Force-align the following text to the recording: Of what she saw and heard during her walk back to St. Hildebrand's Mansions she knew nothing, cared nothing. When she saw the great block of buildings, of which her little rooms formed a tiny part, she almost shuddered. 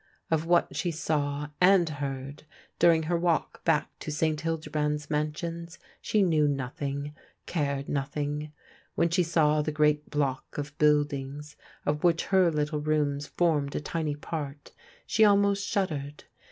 Of 0.31 0.47
what 0.47 0.75
she 0.75 0.89
saw 0.89 1.49
and 1.61 1.87
heard 1.87 2.45
during 2.79 3.03
her 3.03 3.15
walk 3.15 3.63
back 3.63 3.87
to 3.99 4.09
St. 4.11 4.41
Hildebrand's 4.41 5.11
Mansions 5.11 5.77
she 6.01 6.23
knew 6.23 6.47
nothing, 6.47 7.13
cared 7.45 7.87
nothing. 7.87 8.51
When 8.95 9.11
she 9.11 9.21
saw 9.21 9.61
the 9.61 9.71
great 9.71 10.09
block 10.09 10.57
of 10.57 10.75
buildings, 10.79 11.55
of 11.85 12.03
which 12.03 12.25
her 12.33 12.49
little 12.49 12.81
rooms 12.81 13.27
formed 13.27 13.75
a 13.75 13.79
tiny 13.79 14.15
part, 14.15 14.71
she 15.05 15.23
almost 15.23 15.67
shuddered. 15.67 16.23